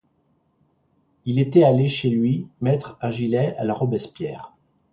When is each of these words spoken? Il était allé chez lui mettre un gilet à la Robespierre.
Il 1.25 1.37
était 1.37 1.63
allé 1.63 1.87
chez 1.87 2.09
lui 2.09 2.47
mettre 2.59 2.97
un 3.01 3.11
gilet 3.11 3.55
à 3.57 3.63
la 3.65 3.75
Robespierre. 3.75 4.51